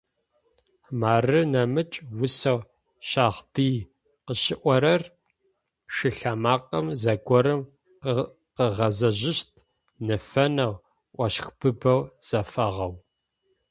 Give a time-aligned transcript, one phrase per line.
[0.99, 1.95] Мары нэмыкӏ
[2.25, 2.59] усэу
[3.09, 3.75] «Щагъдый»
[4.25, 5.01] къыщиӏорэр:
[5.93, 7.61] «Шылъэмакъэм зэгорэм
[8.57, 9.51] къыгъэзэжьыщт,
[10.07, 10.73] Нэфынэу,
[11.23, 12.93] ощхбыбэу, зэфагъэу.».